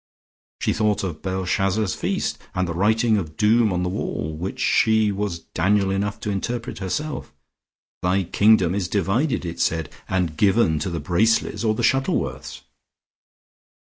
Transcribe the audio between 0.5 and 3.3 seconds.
She thought of Belshazzar's feast, and the writing